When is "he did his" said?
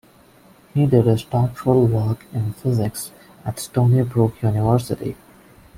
0.73-1.23